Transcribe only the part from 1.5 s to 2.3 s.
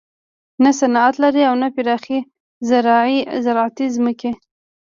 نه پراخې